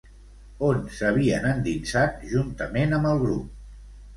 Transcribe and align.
On 0.69 0.79
s'havien 0.99 1.45
endinsat 1.49 2.27
juntament 2.33 2.99
amb 2.99 3.11
el 3.13 3.23
grup? 3.27 3.57